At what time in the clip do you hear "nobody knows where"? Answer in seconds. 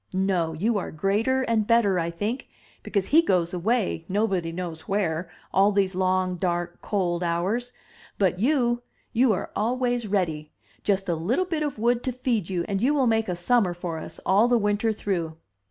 4.09-5.29